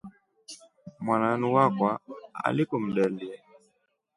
[1.03, 1.91] Mwananu wakwa
[2.43, 3.35] alikumdelye.